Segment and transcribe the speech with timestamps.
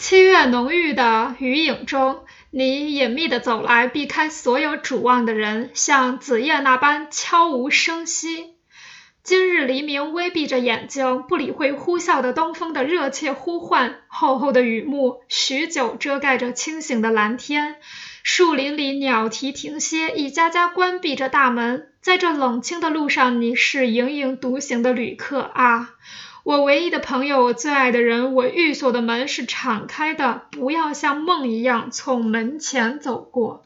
[0.00, 8.54] 七月浓郁的雨影中，你隐秘地走来，避开所有主望的人，像子夜那般悄无声息。
[9.22, 13.96] 今日黎明微闭着眼睛，不理会呼啸的东风的热切呼唤。
[14.08, 17.76] 厚厚的雨幕许久遮盖着清醒的蓝天。
[18.22, 21.88] 树林里鸟啼停歇，一家家关闭着大门。
[22.00, 25.90] 在这冷清的路上，你是盈盈独行的旅客啊！
[26.42, 33.64] 我唯一的朋友，我最爱的人，我寓所的门是敞开的，不要像梦一样从门前走过。